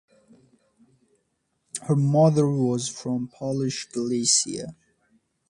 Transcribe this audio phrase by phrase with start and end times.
[1.83, 4.75] Her mother was from Polish Galicia.